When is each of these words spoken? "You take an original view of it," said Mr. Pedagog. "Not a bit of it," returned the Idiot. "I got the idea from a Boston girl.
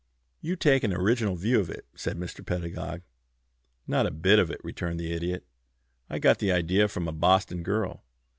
"You 0.41 0.55
take 0.55 0.83
an 0.83 0.93
original 0.95 1.35
view 1.35 1.59
of 1.59 1.69
it," 1.69 1.85
said 1.95 2.17
Mr. 2.17 2.43
Pedagog. 2.43 3.03
"Not 3.85 4.07
a 4.07 4.09
bit 4.11 4.39
of 4.39 4.49
it," 4.49 4.59
returned 4.63 4.99
the 4.99 5.13
Idiot. 5.13 5.45
"I 6.09 6.17
got 6.17 6.39
the 6.39 6.51
idea 6.51 6.87
from 6.87 7.07
a 7.07 7.11
Boston 7.11 7.61
girl. 7.61 8.03